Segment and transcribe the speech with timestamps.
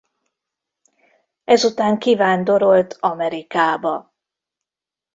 [1.43, 4.13] Ezután kivándorolt Amerikába.